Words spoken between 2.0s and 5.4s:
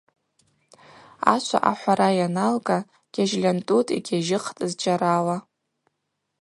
йаналга, гьажьльантӏутӏ йгьажьыхтӏ зджьарала.